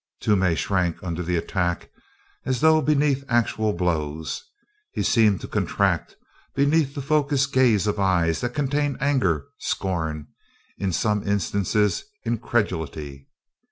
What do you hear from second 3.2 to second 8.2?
actual blows; he seemed to contract beneath the focused gaze of